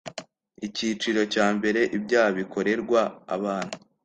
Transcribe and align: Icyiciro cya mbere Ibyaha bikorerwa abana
Icyiciro 0.67 1.21
cya 1.33 1.47
mbere 1.57 1.81
Ibyaha 1.97 2.31
bikorerwa 2.39 3.01
abana 3.35 3.73